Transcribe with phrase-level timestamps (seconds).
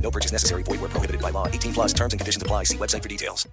[0.00, 0.62] No purchase necessary.
[0.62, 1.48] Void where prohibited by law.
[1.48, 2.64] 18 plus terms and conditions apply.
[2.64, 3.46] See website for details.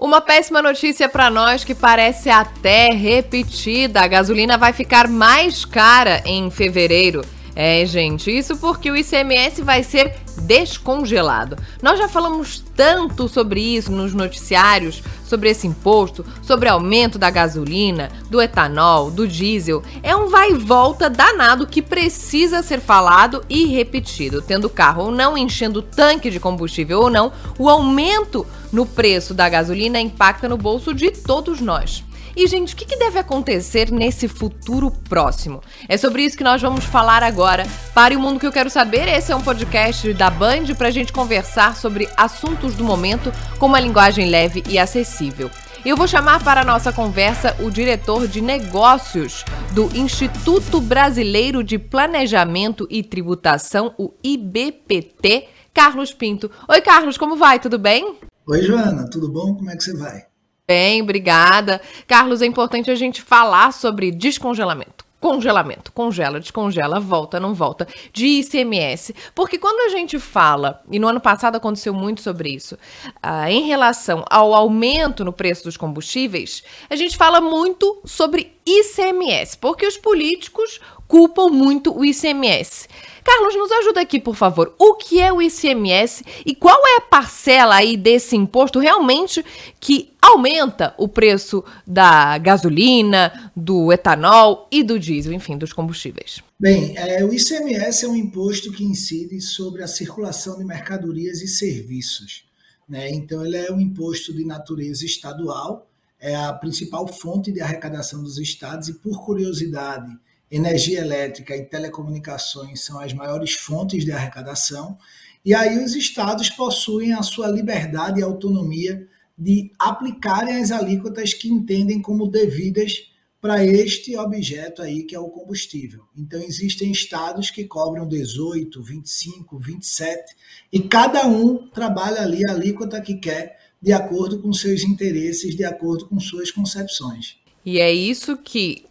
[0.00, 4.00] Uma péssima notícia para nós que parece até repetida.
[4.00, 7.22] A gasolina vai ficar mais cara em fevereiro.
[7.62, 11.58] É, gente, isso porque o ICMS vai ser descongelado.
[11.82, 18.10] Nós já falamos tanto sobre isso nos noticiários, sobre esse imposto, sobre aumento da gasolina,
[18.30, 19.82] do etanol, do diesel.
[20.02, 24.40] É um vai e volta danado que precisa ser falado e repetido.
[24.40, 29.50] Tendo carro ou não, enchendo tanque de combustível ou não, o aumento no preço da
[29.50, 32.02] gasolina impacta no bolso de todos nós.
[32.40, 35.60] E, gente, o que deve acontecer nesse futuro próximo?
[35.86, 37.66] É sobre isso que nós vamos falar agora.
[37.92, 40.90] Para o Mundo que eu quero saber, esse é um podcast da Band para a
[40.90, 45.50] gente conversar sobre assuntos do momento com uma linguagem leve e acessível.
[45.84, 51.78] Eu vou chamar para a nossa conversa o diretor de negócios do Instituto Brasileiro de
[51.78, 56.50] Planejamento e Tributação, o IBPT, Carlos Pinto.
[56.66, 57.60] Oi, Carlos, como vai?
[57.60, 58.16] Tudo bem?
[58.46, 59.54] Oi, Joana, tudo bom?
[59.56, 60.29] Como é que você vai?
[60.70, 61.80] Bem, obrigada.
[62.06, 65.04] Carlos, é importante a gente falar sobre descongelamento.
[65.18, 69.12] Congelamento, congela, descongela, volta, não volta, de ICMS.
[69.34, 72.76] Porque quando a gente fala, e no ano passado aconteceu muito sobre isso,
[73.16, 79.58] uh, em relação ao aumento no preço dos combustíveis, a gente fala muito sobre ICMS,
[79.58, 82.86] porque os políticos culpam muito o ICMS.
[83.24, 84.72] Carlos, nos ajuda aqui, por favor.
[84.78, 89.44] O que é o ICMS e qual é a parcela aí desse imposto realmente
[89.80, 96.44] que aumenta o preço da gasolina, do etanol e do diesel, enfim, dos combustíveis?
[96.58, 101.48] Bem, é, o ICMS é um imposto que incide sobre a circulação de mercadorias e
[101.48, 102.44] serviços.
[102.88, 103.10] Né?
[103.10, 105.90] Então, ele é um imposto de natureza estadual,
[106.20, 110.16] é a principal fonte de arrecadação dos estados e, por curiosidade,
[110.50, 114.98] energia elétrica e telecomunicações são as maiores fontes de arrecadação,
[115.44, 119.08] e aí os estados possuem a sua liberdade e autonomia
[119.38, 123.10] de aplicarem as alíquotas que entendem como devidas
[123.40, 126.04] para este objeto aí que é o combustível.
[126.14, 130.36] Então existem estados que cobram 18, 25, 27
[130.70, 135.64] e cada um trabalha ali a alíquota que quer de acordo com seus interesses, de
[135.64, 137.38] acordo com suas concepções.
[137.64, 138.84] E é isso que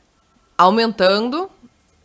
[0.59, 1.49] aumentando,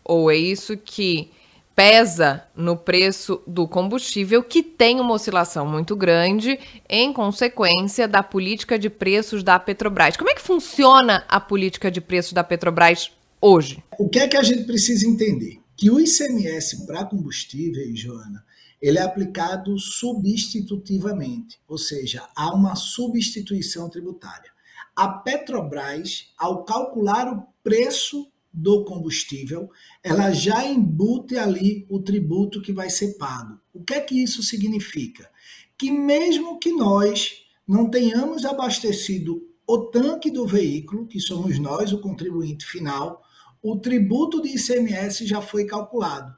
[0.05, 1.29] ou é isso que
[1.75, 6.57] pesa no preço do combustível, que tem uma oscilação muito grande
[6.89, 10.17] em consequência da política de preços da Petrobras.
[10.17, 13.11] Como é que funciona a política de preços da Petrobras
[13.41, 13.83] hoje?
[13.99, 15.59] O que é que a gente precisa entender?
[15.77, 18.45] Que o ICMS para combustíveis, Joana,
[18.81, 24.53] ele é aplicado substitutivamente, ou seja, há uma substituição tributária.
[24.95, 29.69] A Petrobras, ao calcular o preço do combustível,
[30.03, 33.59] ela já embute ali o tributo que vai ser pago.
[33.73, 35.29] O que é que isso significa?
[35.77, 42.01] Que mesmo que nós não tenhamos abastecido o tanque do veículo, que somos nós, o
[42.01, 43.23] contribuinte final,
[43.61, 46.33] o tributo de ICMS já foi calculado.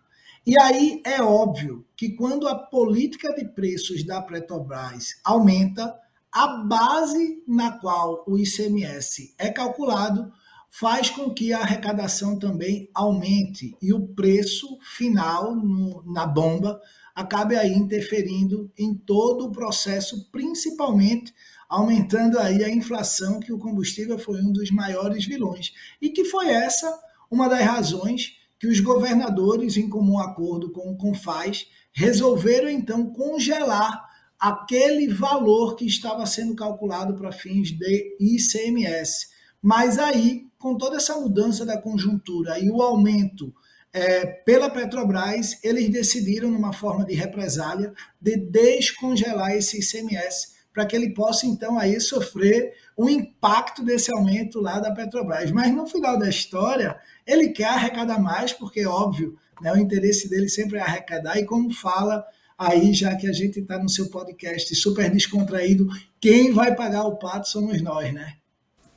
[0.46, 5.92] E aí é óbvio que quando a política de preços da Petrobras aumenta,
[6.32, 10.32] a base na qual o ICMS é calculado
[10.78, 16.78] faz com que a arrecadação também aumente e o preço final no, na bomba
[17.14, 21.32] acabe aí interferindo em todo o processo, principalmente
[21.66, 25.72] aumentando aí a inflação, que o combustível foi um dos maiores vilões.
[26.00, 27.00] E que foi essa
[27.30, 34.04] uma das razões que os governadores, em comum acordo com o CONFAS, resolveram então congelar
[34.38, 39.35] aquele valor que estava sendo calculado para fins de ICMS.
[39.66, 43.52] Mas aí com toda essa mudança da conjuntura e o aumento
[43.92, 50.94] é, pela Petrobras, eles decidiram, numa forma de represália, de descongelar esse ICMS para que
[50.94, 55.50] ele possa, então, aí sofrer o impacto desse aumento lá da Petrobras.
[55.50, 56.96] Mas no final da história,
[57.26, 61.74] ele quer arrecadar mais, porque, óbvio, né, o interesse dele sempre é arrecadar, e como
[61.74, 62.24] fala
[62.56, 65.88] aí, já que a gente está no seu podcast super descontraído,
[66.20, 68.36] quem vai pagar o pato somos nós, né?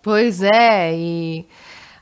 [0.01, 1.45] Pois é, e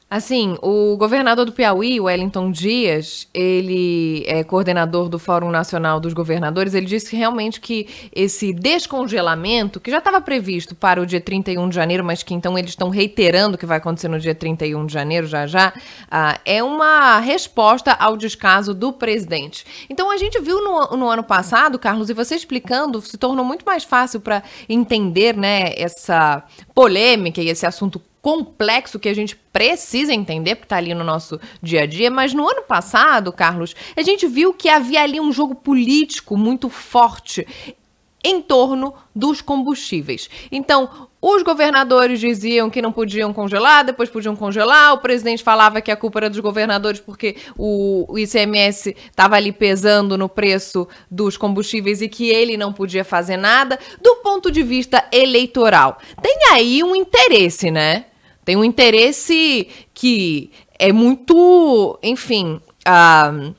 [0.10, 6.74] Assim, o governador do Piauí, Wellington Dias, ele é coordenador do Fórum Nacional dos Governadores,
[6.74, 11.76] ele disse realmente que esse descongelamento, que já estava previsto para o dia 31 de
[11.76, 15.28] janeiro, mas que então eles estão reiterando que vai acontecer no dia 31 de janeiro,
[15.28, 19.66] já já, uh, é uma resposta ao descaso do presidente.
[19.90, 23.66] Então a gente viu no, no ano passado, Carlos, e você explicando, se tornou muito
[23.66, 26.44] mais fácil para entender né, essa
[26.74, 31.40] polêmica e esse assunto complexo que a gente precisa entender, porque está ali no nosso
[31.64, 32.12] dia a dia.
[32.12, 36.68] Mas no ano passado, Carlos, a gente viu que havia ali um jogo político muito
[36.68, 37.48] forte
[38.22, 40.30] em torno dos combustíveis.
[40.52, 44.96] Então, os governadores diziam que não podiam congelar, depois podiam congelar.
[44.96, 50.18] O presidente falava que a culpa era dos governadores porque o, ICMS estava ali pesando
[50.18, 53.80] no preço dos combustíveis e que ele não podia fazer nada.
[54.02, 58.08] Do ponto de vista eleitoral, tem aí um interesse, né?
[58.48, 63.54] Tem um interesse que é muito, enfim, uh,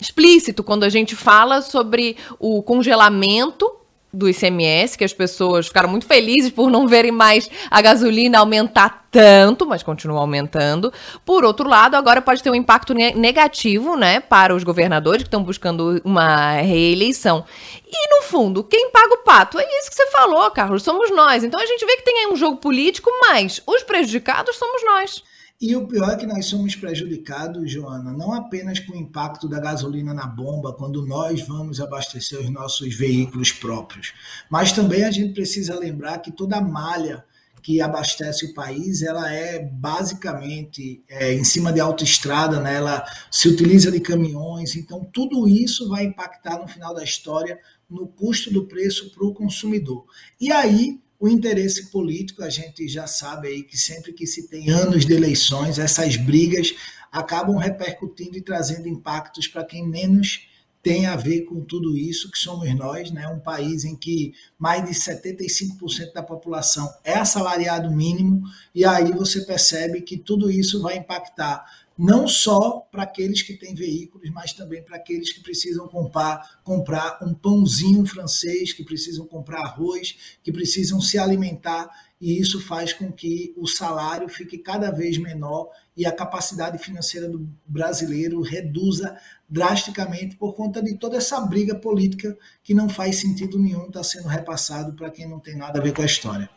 [0.00, 3.70] explícito quando a gente fala sobre o congelamento
[4.14, 9.04] do ICMS, que as pessoas ficaram muito felizes por não verem mais a gasolina aumentar
[9.10, 10.92] tanto, mas continua aumentando.
[11.24, 15.42] Por outro lado, agora pode ter um impacto negativo, né, para os governadores que estão
[15.42, 17.44] buscando uma reeleição.
[17.86, 19.58] E no fundo, quem paga o pato?
[19.58, 21.44] É isso que você falou, Carlos, somos nós.
[21.44, 25.22] Então a gente vê que tem aí um jogo político, mas os prejudicados somos nós.
[25.66, 29.58] E o pior é que nós somos prejudicados, Joana, não apenas com o impacto da
[29.58, 34.12] gasolina na bomba, quando nós vamos abastecer os nossos veículos próprios,
[34.50, 37.24] mas também a gente precisa lembrar que toda a malha
[37.62, 42.74] que abastece o país, ela é basicamente é, em cima de autoestrada, né?
[42.74, 47.58] ela se utiliza de caminhões, então tudo isso vai impactar no final da história
[47.88, 50.04] no custo do preço para o consumidor.
[50.38, 54.68] E aí, o interesse político, a gente já sabe aí que sempre que se tem
[54.68, 56.74] anos de eleições, essas brigas
[57.10, 60.46] acabam repercutindo e trazendo impactos para quem menos
[60.82, 63.26] tem a ver com tudo isso que somos nós, né?
[63.26, 68.42] Um país em que mais de 75% da população é assalariado mínimo,
[68.74, 71.64] e aí você percebe que tudo isso vai impactar
[71.96, 77.18] não só para aqueles que têm veículos, mas também para aqueles que precisam comprar, comprar
[77.22, 81.88] um pãozinho francês, que precisam comprar arroz, que precisam se alimentar,
[82.20, 87.28] e isso faz com que o salário fique cada vez menor e a capacidade financeira
[87.28, 89.16] do brasileiro reduza
[89.48, 94.04] drasticamente por conta de toda essa briga política que não faz sentido nenhum estar tá
[94.04, 96.48] sendo repassado para quem não tem nada a ver com a história.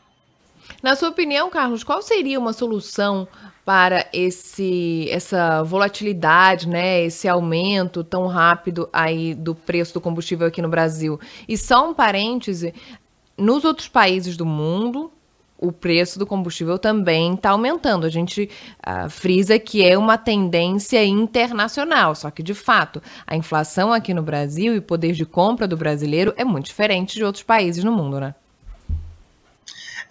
[0.81, 3.27] Na sua opinião, Carlos, qual seria uma solução
[3.65, 10.61] para esse essa volatilidade, né, esse aumento tão rápido aí do preço do combustível aqui
[10.61, 11.19] no Brasil?
[11.47, 12.73] E só um parêntese,
[13.37, 15.11] nos outros países do mundo,
[15.57, 18.05] o preço do combustível também está aumentando.
[18.05, 18.49] A gente
[18.87, 24.21] uh, frisa que é uma tendência internacional, só que de fato a inflação aqui no
[24.21, 27.92] Brasil e o poder de compra do brasileiro é muito diferente de outros países no
[27.92, 28.35] mundo, né?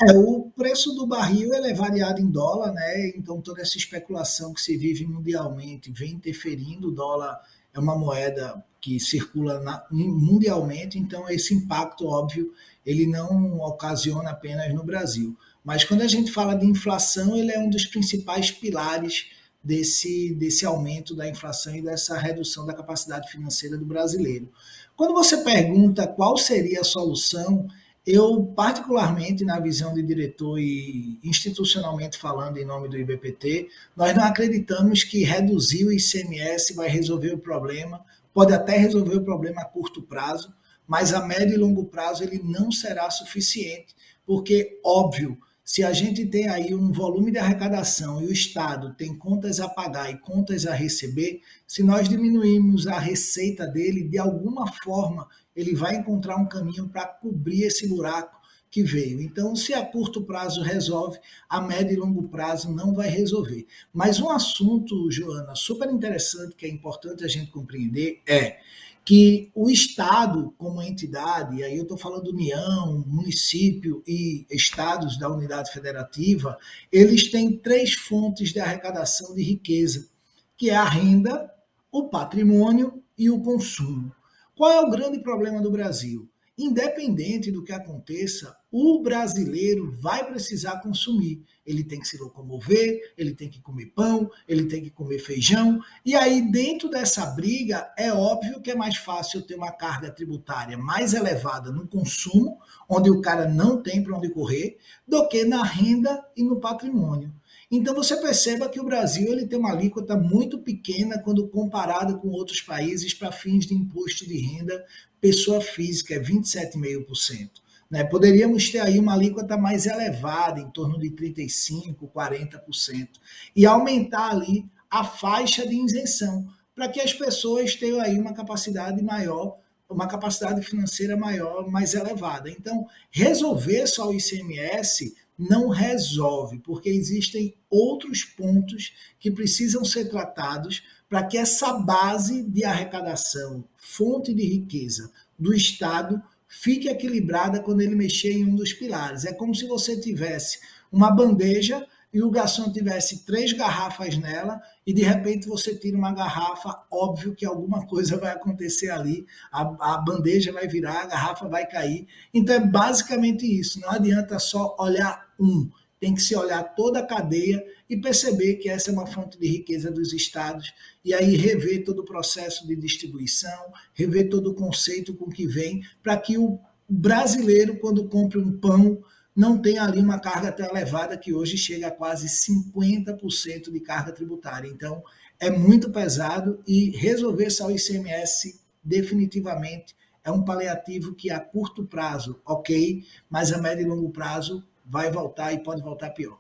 [0.01, 3.09] É, o preço do barril é variado em dólar, né?
[3.17, 6.89] Então toda essa especulação que se vive mundialmente vem interferindo.
[6.89, 7.41] O dólar
[7.73, 12.53] é uma moeda que circula na, mundialmente, então esse impacto óbvio
[12.85, 15.37] ele não ocasiona apenas no Brasil.
[15.65, 19.27] Mas quando a gente fala de inflação, ele é um dos principais pilares
[19.63, 24.49] desse, desse aumento da inflação e dessa redução da capacidade financeira do brasileiro.
[24.97, 27.67] Quando você pergunta qual seria a solução,
[28.07, 34.23] eu, particularmente, na visão de diretor e institucionalmente falando em nome do IBPT, nós não
[34.23, 39.65] acreditamos que reduzir o ICMS vai resolver o problema, pode até resolver o problema a
[39.65, 40.55] curto prazo,
[40.87, 43.93] mas a médio e longo prazo ele não será suficiente,
[44.25, 49.19] porque, óbvio, se a gente tem aí um volume de arrecadação e o Estado tem
[49.19, 54.73] contas a pagar e contas a receber, se nós diminuirmos a receita dele, de alguma
[54.73, 58.37] forma ele vai encontrar um caminho para cobrir esse buraco
[58.71, 59.23] que veio.
[59.23, 63.67] Então, se a curto prazo resolve, a médio e longo prazo não vai resolver.
[63.93, 68.59] Mas um assunto, Joana, super interessante que é importante a gente compreender é
[69.07, 75.31] que o Estado, como entidade, e aí eu estou falando União, município e estados da
[75.31, 76.59] unidade federativa,
[76.91, 80.09] eles têm três fontes de arrecadação de riqueza,
[80.57, 81.49] que é a renda,
[81.91, 84.13] o patrimônio e o consumo.
[84.57, 86.31] Qual é o grande problema do Brasil?
[86.57, 91.43] Independente do que aconteça, o brasileiro vai precisar consumir.
[91.67, 95.79] Ele tem que se locomover, ele tem que comer pão, ele tem que comer feijão.
[96.03, 100.79] E aí, dentro dessa briga, é óbvio que é mais fácil ter uma carga tributária
[100.79, 102.59] mais elevada no consumo,
[102.89, 107.31] onde o cara não tem para onde correr, do que na renda e no patrimônio.
[107.71, 112.29] Então você perceba que o Brasil ele tem uma alíquota muito pequena quando comparado com
[112.29, 114.85] outros países para fins de imposto de renda
[115.21, 117.51] pessoa física, é 27,5%.
[117.91, 118.05] Né?
[118.05, 123.09] Poderíamos ter aí uma alíquota mais elevada, em torno de 35%, 40%,
[123.55, 129.03] e aumentar ali a faixa de isenção, para que as pessoas tenham aí uma capacidade
[129.03, 129.59] maior,
[129.89, 132.51] uma capacidade financeira maior, mais elevada.
[132.51, 140.83] Então, resolver só o ICMS não resolve, porque existem outros pontos que precisam ser tratados
[141.09, 147.95] para que essa base de arrecadação, fonte de riqueza do Estado, fique equilibrada quando ele
[147.95, 149.25] mexer em um dos pilares.
[149.25, 150.59] É como se você tivesse
[150.91, 156.15] uma bandeja e o garçom tivesse três garrafas nela e de repente você tira uma
[156.15, 161.47] garrafa, óbvio que alguma coisa vai acontecer ali, a, a bandeja vai virar, a garrafa
[161.47, 162.07] vai cair.
[162.33, 163.81] Então é basicamente isso.
[163.81, 168.69] Não adianta só olhar um, tem que se olhar toda a cadeia e perceber que
[168.69, 170.73] essa é uma fonte de riqueza dos estados
[171.05, 175.83] e aí rever todo o processo de distribuição, rever todo o conceito com que vem,
[176.03, 179.03] para que o brasileiro, quando compre um pão,
[179.35, 184.13] não tenha ali uma carga tão elevada que hoje chega a quase 50% de carga
[184.13, 184.69] tributária.
[184.69, 185.03] Então,
[185.39, 191.85] é muito pesado e resolver só o ICMS definitivamente é um paliativo que a curto
[191.85, 196.39] prazo, ok, mas a médio e longo prazo vai voltar e pode voltar pior.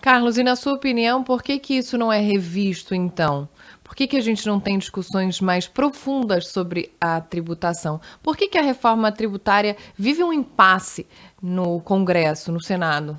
[0.00, 3.48] Carlos, e na sua opinião, por que, que isso não é revisto então?
[3.82, 8.00] Por que, que a gente não tem discussões mais profundas sobre a tributação?
[8.22, 11.06] Por que, que a reforma tributária vive um impasse
[11.40, 13.18] no Congresso, no Senado?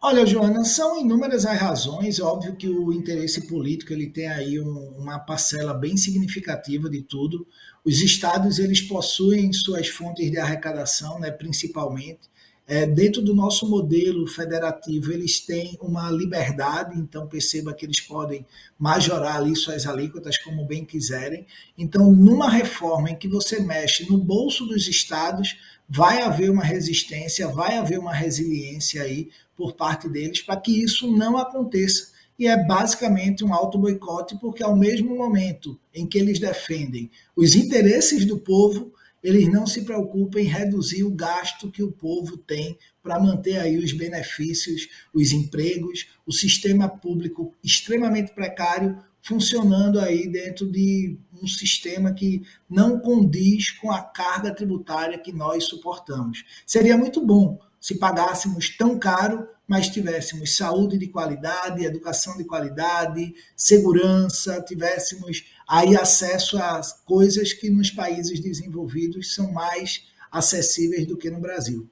[0.00, 2.20] Olha, Joana, são inúmeras as razões.
[2.20, 7.46] Óbvio que o interesse político ele tem aí um, uma parcela bem significativa de tudo.
[7.84, 12.30] Os estados eles possuem suas fontes de arrecadação, né, principalmente.
[12.68, 18.44] É, dentro do nosso modelo federativo, eles têm uma liberdade, então perceba que eles podem
[18.76, 21.46] majorar ali suas alíquotas como bem quiserem.
[21.78, 25.56] Então, numa reforma em que você mexe no bolso dos estados,
[25.88, 31.10] vai haver uma resistência, vai haver uma resiliência aí por parte deles para que isso
[31.16, 32.16] não aconteça.
[32.36, 38.26] E é basicamente um auto-boicote, porque ao mesmo momento em que eles defendem os interesses
[38.26, 38.92] do povo,
[39.22, 43.78] eles não se preocupam em reduzir o gasto que o povo tem para manter aí
[43.78, 52.14] os benefícios, os empregos, o sistema público extremamente precário funcionando aí dentro de um sistema
[52.14, 56.44] que não condiz com a carga tributária que nós suportamos.
[56.64, 63.34] Seria muito bom se pagássemos tão caro, mas tivéssemos saúde de qualidade, educação de qualidade,
[63.56, 71.30] segurança, tivéssemos aí acesso a coisas que nos países desenvolvidos são mais acessíveis do que
[71.30, 71.88] no Brasil.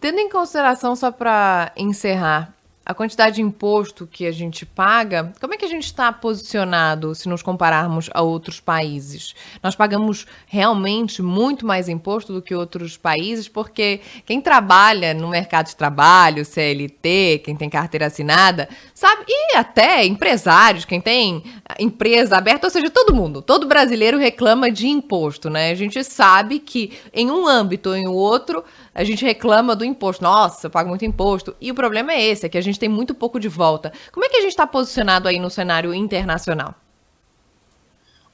[0.00, 2.53] Tendo em consideração, só para encerrar,
[2.84, 7.14] a quantidade de imposto que a gente paga, como é que a gente está posicionado
[7.14, 9.34] se nos compararmos a outros países?
[9.62, 15.66] Nós pagamos realmente muito mais imposto do que outros países, porque quem trabalha no mercado
[15.66, 21.42] de trabalho, CLT, quem tem carteira assinada, sabe, e até empresários, quem tem
[21.78, 25.70] empresa aberta, ou seja, todo mundo, todo brasileiro reclama de imposto, né?
[25.70, 28.62] A gente sabe que em um âmbito ou em outro,
[28.94, 30.22] a gente reclama do imposto.
[30.22, 31.56] Nossa, eu pago muito imposto.
[31.60, 33.92] E o problema é esse, é que a gente tem muito pouco de volta.
[34.12, 36.74] Como é que a gente está posicionado aí no cenário internacional?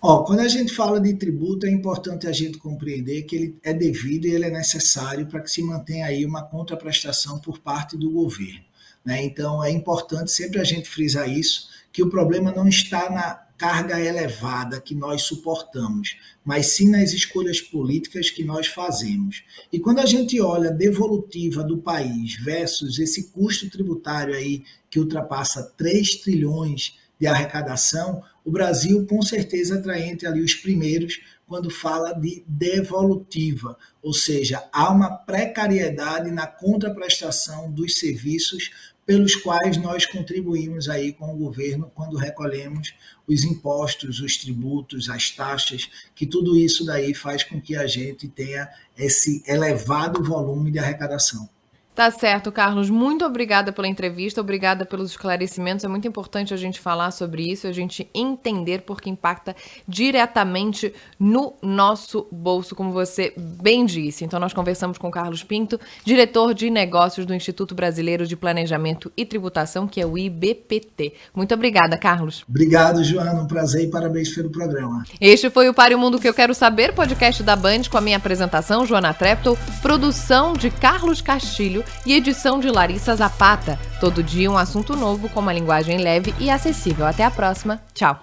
[0.03, 3.75] Ó, quando a gente fala de tributo, é importante a gente compreender que ele é
[3.75, 8.11] devido e ele é necessário para que se mantenha aí uma contraprestação por parte do
[8.11, 8.65] governo.
[9.05, 9.25] Né?
[9.25, 14.01] Então, é importante sempre a gente frisar isso, que o problema não está na carga
[14.01, 19.45] elevada que nós suportamos, mas sim nas escolhas políticas que nós fazemos.
[19.71, 24.99] E quando a gente olha a devolutiva do país versus esse custo tributário aí que
[24.99, 32.15] ultrapassa 3 trilhões de arrecadação, o Brasil com certeza entre ali os primeiros quando fala
[32.15, 38.71] de devolutiva, ou seja, há uma precariedade na contraprestação dos serviços
[39.11, 42.95] pelos quais nós contribuímos aí com o governo quando recolhemos
[43.27, 48.29] os impostos, os tributos, as taxas, que tudo isso daí faz com que a gente
[48.29, 51.51] tenha esse elevado volume de arrecadação.
[52.01, 52.89] Tá certo, Carlos.
[52.89, 55.85] Muito obrigada pela entrevista, obrigada pelos esclarecimentos.
[55.85, 59.55] É muito importante a gente falar sobre isso, a gente entender porque impacta
[59.87, 64.25] diretamente no nosso bolso, como você bem disse.
[64.25, 69.27] Então, nós conversamos com Carlos Pinto, diretor de negócios do Instituto Brasileiro de Planejamento e
[69.27, 71.13] Tributação, que é o IBPT.
[71.35, 72.47] Muito obrigada, Carlos.
[72.49, 73.43] Obrigado, Joana.
[73.43, 75.05] Um prazer e parabéns pelo programa.
[75.21, 78.01] Este foi o Pare o Mundo que eu quero saber, podcast da Band com a
[78.01, 83.79] minha apresentação, Joana Treptow, produção de Carlos Castilho e edição de Larissa Zapata.
[84.01, 87.07] Todo dia um assunto novo com uma linguagem leve e acessível.
[87.07, 87.81] Até a próxima.
[87.95, 88.23] Tchau.